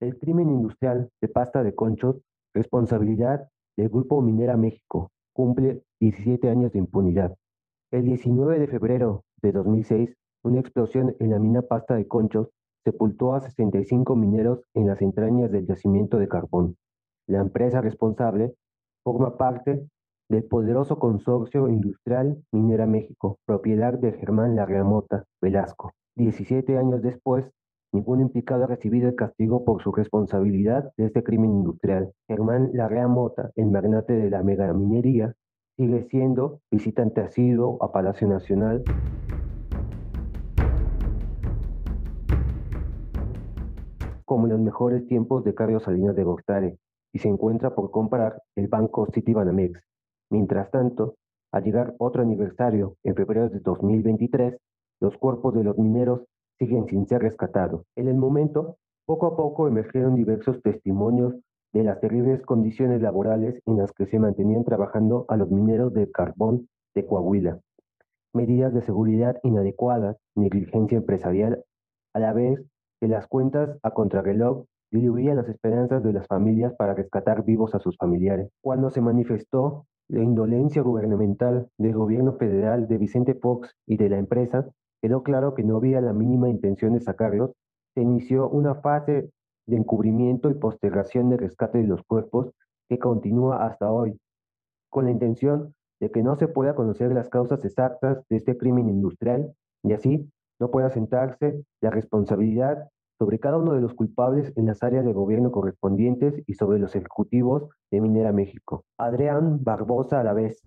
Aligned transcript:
El 0.00 0.18
crimen 0.18 0.50
industrial 0.50 1.10
de 1.20 1.28
pasta 1.28 1.62
de 1.62 1.74
conchos, 1.74 2.16
responsabilidad 2.52 3.48
del 3.76 3.88
Grupo 3.88 4.20
Minera 4.20 4.56
México, 4.56 5.10
cumple 5.32 5.82
17 6.00 6.48
años 6.48 6.72
de 6.72 6.78
impunidad. 6.80 7.36
El 7.90 8.04
19 8.04 8.58
de 8.58 8.66
febrero 8.66 9.24
de 9.42 9.52
2006, 9.52 10.14
una 10.42 10.60
explosión 10.60 11.14
en 11.20 11.30
la 11.30 11.38
mina 11.38 11.62
pasta 11.62 11.94
de 11.94 12.06
conchos 12.06 12.48
sepultó 12.84 13.34
a 13.34 13.40
65 13.40 14.14
mineros 14.14 14.60
en 14.74 14.86
las 14.86 15.00
entrañas 15.00 15.50
del 15.50 15.66
yacimiento 15.66 16.18
de 16.18 16.28
carbón. 16.28 16.76
La 17.26 17.40
empresa 17.40 17.80
responsable 17.80 18.54
forma 19.02 19.36
parte 19.36 19.88
del 20.28 20.44
poderoso 20.44 20.98
consorcio 20.98 21.68
industrial 21.68 22.42
Minera 22.52 22.86
México, 22.86 23.38
propiedad 23.46 23.94
de 23.94 24.12
Germán 24.12 24.56
Larrea 24.56 24.84
Mota 24.84 25.24
Velasco. 25.40 25.92
17 26.16 26.76
años 26.76 27.02
después, 27.02 27.50
ningún 27.94 28.20
implicado 28.20 28.64
ha 28.64 28.66
recibido 28.66 29.08
el 29.08 29.14
castigo 29.14 29.64
por 29.64 29.80
su 29.80 29.92
responsabilidad 29.92 30.92
de 30.96 31.06
este 31.06 31.22
crimen 31.22 31.52
industrial. 31.52 32.12
Germán 32.26 32.70
Larrea 32.72 33.06
Mota, 33.06 33.52
el 33.54 33.66
magnate 33.70 34.14
de 34.14 34.30
la 34.30 34.42
megaminería, 34.42 35.34
sigue 35.76 36.02
siendo 36.10 36.60
visitante 36.70 37.20
asiduo 37.20 37.82
a 37.82 37.92
Palacio 37.92 38.28
Nacional 38.28 38.82
como 44.24 44.46
en 44.46 44.52
los 44.52 44.60
mejores 44.60 45.06
tiempos 45.06 45.44
de 45.44 45.54
Carlos 45.54 45.84
Salinas 45.84 46.16
de 46.16 46.24
Gortari 46.24 46.78
y 47.12 47.18
se 47.20 47.28
encuentra 47.28 47.74
por 47.76 47.92
comprar 47.92 48.42
el 48.56 48.66
banco 48.66 49.06
Citibanamex. 49.12 49.80
Mientras 50.30 50.70
tanto, 50.72 51.14
al 51.52 51.62
llegar 51.62 51.94
otro 51.98 52.22
aniversario 52.22 52.96
en 53.04 53.14
febrero 53.14 53.48
de 53.48 53.60
2023, 53.60 54.56
los 55.00 55.16
cuerpos 55.16 55.54
de 55.54 55.62
los 55.62 55.78
mineros 55.78 56.22
siguen 56.58 56.86
sin 56.86 57.06
ser 57.06 57.22
rescatados. 57.22 57.84
En 57.96 58.08
el 58.08 58.16
momento, 58.16 58.76
poco 59.06 59.26
a 59.26 59.36
poco 59.36 59.68
emergieron 59.68 60.14
diversos 60.14 60.62
testimonios 60.62 61.34
de 61.72 61.82
las 61.82 62.00
terribles 62.00 62.40
condiciones 62.42 63.02
laborales 63.02 63.60
en 63.66 63.76
las 63.76 63.92
que 63.92 64.06
se 64.06 64.18
mantenían 64.18 64.64
trabajando 64.64 65.24
a 65.28 65.36
los 65.36 65.50
mineros 65.50 65.92
de 65.92 66.10
carbón 66.10 66.68
de 66.94 67.04
Coahuila. 67.04 67.58
Medidas 68.32 68.72
de 68.72 68.82
seguridad 68.82 69.38
inadecuadas, 69.42 70.16
negligencia 70.36 70.98
empresarial, 70.98 71.64
a 72.14 72.20
la 72.20 72.32
vez 72.32 72.62
que 73.00 73.08
las 73.08 73.26
cuentas 73.26 73.76
a 73.82 73.90
contrarreloj 73.90 74.64
diluían 74.92 75.36
las 75.36 75.48
esperanzas 75.48 76.02
de 76.04 76.12
las 76.12 76.26
familias 76.28 76.72
para 76.76 76.94
rescatar 76.94 77.44
vivos 77.44 77.74
a 77.74 77.80
sus 77.80 77.96
familiares. 77.96 78.48
Cuando 78.62 78.90
se 78.90 79.00
manifestó 79.00 79.86
la 80.08 80.22
indolencia 80.22 80.82
gubernamental 80.82 81.68
del 81.78 81.94
gobierno 81.94 82.34
federal 82.34 82.86
de 82.86 82.98
Vicente 82.98 83.34
Fox 83.34 83.74
y 83.86 83.96
de 83.96 84.08
la 84.08 84.18
empresa, 84.18 84.68
quedó 85.04 85.22
claro 85.22 85.52
que 85.52 85.62
no 85.62 85.76
había 85.76 86.00
la 86.00 86.14
mínima 86.14 86.48
intención 86.48 86.94
de 86.94 87.00
sacarlos. 87.00 87.50
Se 87.94 88.00
inició 88.00 88.48
una 88.48 88.76
fase 88.76 89.28
de 89.66 89.76
encubrimiento 89.76 90.48
y 90.48 90.54
postergación 90.54 91.28
de 91.28 91.36
rescate 91.36 91.76
de 91.76 91.86
los 91.86 92.00
cuerpos 92.04 92.52
que 92.88 92.98
continúa 92.98 93.66
hasta 93.66 93.92
hoy, 93.92 94.18
con 94.88 95.04
la 95.04 95.10
intención 95.10 95.74
de 96.00 96.10
que 96.10 96.22
no 96.22 96.36
se 96.36 96.48
pueda 96.48 96.74
conocer 96.74 97.12
las 97.12 97.28
causas 97.28 97.62
exactas 97.66 98.24
de 98.30 98.36
este 98.38 98.56
crimen 98.56 98.88
industrial 98.88 99.52
y 99.82 99.92
así 99.92 100.26
no 100.58 100.70
pueda 100.70 100.88
sentarse 100.88 101.62
la 101.82 101.90
responsabilidad 101.90 102.88
sobre 103.18 103.38
cada 103.38 103.58
uno 103.58 103.74
de 103.74 103.82
los 103.82 103.92
culpables 103.92 104.54
en 104.56 104.64
las 104.64 104.82
áreas 104.82 105.04
de 105.04 105.12
gobierno 105.12 105.52
correspondientes 105.52 106.42
y 106.46 106.54
sobre 106.54 106.78
los 106.78 106.96
ejecutivos 106.96 107.68
de 107.90 108.00
Minera 108.00 108.32
México. 108.32 108.86
Adrián 108.96 109.62
Barbosa 109.62 110.20
a 110.20 110.24
la 110.24 110.32
vez. 110.32 110.62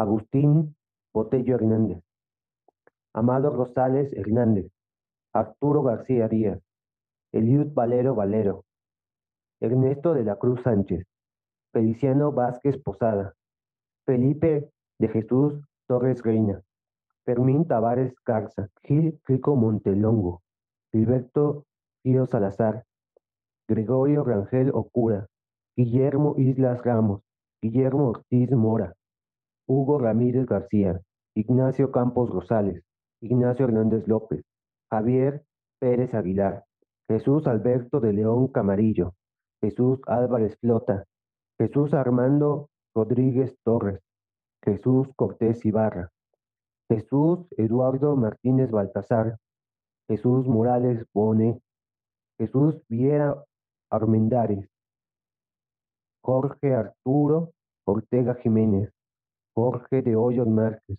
Agustín 0.00 0.74
Botello 1.12 1.56
Hernández. 1.56 2.02
Amado 3.12 3.50
Rosales 3.50 4.12
Hernández. 4.14 4.72
Arturo 5.34 5.82
García 5.82 6.26
Díaz. 6.26 6.60
Eliud 7.32 7.74
Valero 7.74 8.14
Valero. 8.14 8.64
Ernesto 9.60 10.14
de 10.14 10.24
la 10.24 10.36
Cruz 10.36 10.62
Sánchez. 10.62 11.06
Feliciano 11.72 12.32
Vázquez 12.32 12.78
Posada. 12.78 13.34
Felipe 14.06 14.70
de 14.98 15.08
Jesús 15.08 15.60
Torres 15.86 16.22
Reina, 16.22 16.62
Fermín 17.24 17.66
Tavares 17.66 18.14
Garza, 18.24 18.68
Gil 18.82 19.20
Rico 19.26 19.54
Montelongo, 19.54 20.42
Gilberto 20.92 21.66
Tío 22.02 22.26
Salazar, 22.26 22.84
Gregorio 23.68 24.24
Rangel 24.24 24.70
Ocura, 24.72 25.26
Guillermo 25.76 26.34
Islas 26.38 26.82
Ramos, 26.84 27.22
Guillermo 27.60 28.08
Ortiz 28.08 28.50
Mora, 28.50 28.94
Hugo 29.72 30.00
Ramírez 30.00 30.46
García, 30.46 31.00
Ignacio 31.36 31.92
Campos 31.92 32.28
Rosales, 32.28 32.82
Ignacio 33.20 33.66
Hernández 33.66 34.08
López, 34.08 34.44
Javier 34.90 35.44
Pérez 35.78 36.12
Aguilar, 36.12 36.64
Jesús 37.08 37.46
Alberto 37.46 38.00
de 38.00 38.12
León 38.12 38.48
Camarillo, 38.48 39.14
Jesús 39.62 40.00
Álvarez 40.08 40.58
Flota, 40.58 41.04
Jesús 41.56 41.94
Armando 41.94 42.68
Rodríguez 42.96 43.56
Torres, 43.62 44.00
Jesús 44.64 45.06
Cortés 45.14 45.64
Ibarra, 45.64 46.10
Jesús 46.88 47.46
Eduardo 47.56 48.16
Martínez 48.16 48.72
Baltasar, 48.72 49.38
Jesús 50.08 50.48
Morales 50.48 51.06
Bone, 51.14 51.62
Jesús 52.40 52.82
Viera 52.88 53.36
Armendares, 53.88 54.68
Jorge 56.24 56.74
Arturo 56.74 57.52
Ortega 57.86 58.34
Jiménez, 58.34 58.92
Jorge 59.54 60.02
de 60.02 60.16
Hoyos 60.16 60.46
Márquez, 60.46 60.98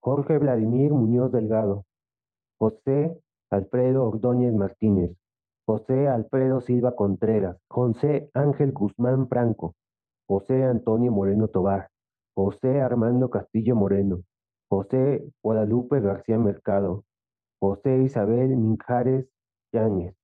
Jorge 0.00 0.38
Vladimir 0.38 0.92
Muñoz 0.92 1.32
Delgado, 1.32 1.84
José 2.58 3.16
Alfredo 3.50 4.04
Ordóñez 4.04 4.52
Martínez, 4.54 5.16
José 5.66 6.08
Alfredo 6.08 6.60
Silva 6.60 6.94
Contreras, 6.94 7.56
José 7.68 8.30
Ángel 8.34 8.72
Guzmán 8.72 9.28
Franco, 9.28 9.74
José 10.28 10.64
Antonio 10.64 11.12
Moreno 11.12 11.48
Tobar, 11.48 11.88
José 12.34 12.80
Armando 12.80 13.30
Castillo 13.30 13.76
Moreno, 13.76 14.22
José 14.68 15.24
Guadalupe 15.42 16.00
García 16.00 16.38
Mercado, 16.38 17.04
José 17.60 18.02
Isabel 18.02 18.56
Minjares 18.56 19.26
Yáñez, 19.72 20.14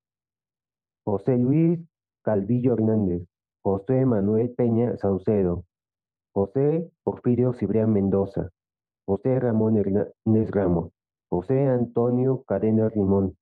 José 1.04 1.38
Luis 1.38 1.80
Calvillo 2.22 2.74
Hernández, 2.74 3.22
José 3.62 4.04
Manuel 4.04 4.54
Peña 4.54 4.96
Saucedo, 4.96 5.64
José 6.38 6.88
Porfirio 7.02 7.52
Cibrián 7.52 7.92
Mendoza, 7.92 8.50
José 9.04 9.40
Ramón 9.40 9.76
Hernández 9.76 10.52
Ramos, 10.52 10.92
José 11.28 11.66
Antonio 11.66 12.44
Cadena 12.46 12.88
Rimón, 12.88 13.36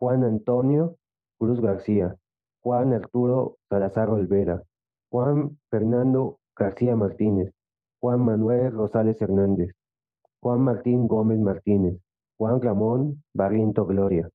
Juan 0.00 0.24
Antonio 0.24 0.96
Cruz 1.38 1.60
García, 1.60 2.16
Juan 2.60 2.92
Arturo 2.92 3.58
Salazar 3.68 4.10
Olvera, 4.10 4.64
Juan 5.12 5.60
Fernando 5.70 6.40
García 6.56 6.96
Martínez, 6.96 7.52
Juan 8.00 8.24
Manuel 8.24 8.72
Rosales 8.72 9.22
Hernández, 9.22 9.70
Juan 10.40 10.62
Martín 10.62 11.06
Gómez 11.06 11.38
Martínez, 11.38 12.00
Juan 12.36 12.60
Ramón 12.60 13.22
Barriento 13.32 13.86
Gloria, 13.86 14.28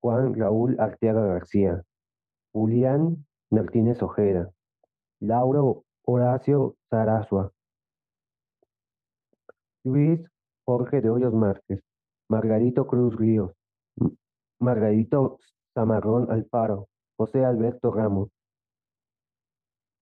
Juan 0.00 0.34
Raúl 0.34 0.78
Arteaga 0.78 1.26
García, 1.26 1.82
Julián 2.52 3.26
Martínez 3.50 4.00
Ojeda, 4.04 4.52
Lauro 5.18 5.82
Horacio 6.06 6.76
Zarazua, 6.90 7.52
Luis 9.84 10.20
Jorge 10.66 11.00
de 11.00 11.10
Hoyos 11.10 11.32
Márquez, 11.32 11.82
Margarito 12.28 12.86
Cruz 12.86 13.16
Ríos, 13.16 13.52
Margarito 14.58 15.38
Zamarrón 15.74 16.30
Alfaro, 16.30 16.88
José 17.16 17.44
Alberto 17.44 17.90
Ramos, 17.90 18.30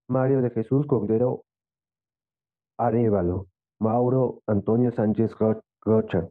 Mario 0.09 0.41
de 0.43 0.51
Jesús 0.51 0.87
Cordero 0.87 1.45
Arevalo, 2.79 3.49
Mauro 3.81 4.43
Antonio 4.47 4.91
Sánchez 4.93 5.33
Rocha, 5.81 6.29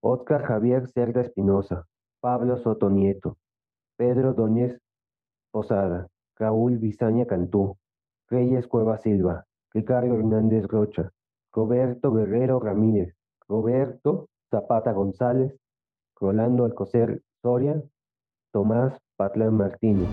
Óscar 0.00 0.44
Javier 0.44 0.88
Cerda 0.88 1.20
Espinosa, 1.20 1.86
Pablo 2.20 2.56
Soto 2.58 2.90
Nieto, 2.90 3.36
Pedro 3.96 4.34
Doñez 4.34 4.80
Posada, 5.50 6.08
Raúl 6.36 6.78
Bizaña 6.78 7.26
Cantú, 7.26 7.76
Reyes 8.30 8.66
Cueva 8.66 8.98
Silva, 8.98 9.46
Ricardo 9.72 10.14
Hernández 10.14 10.66
Rocha, 10.66 11.10
Roberto 11.50 12.12
Guerrero 12.12 12.60
Ramírez, 12.60 13.14
Roberto 13.48 14.28
Zapata 14.50 14.92
González, 14.92 15.56
Rolando 16.20 16.66
Alcocer 16.66 17.22
Soria, 17.40 17.82
Tomás 18.52 18.98
Patlán 19.16 19.54
Martínez. 19.54 20.10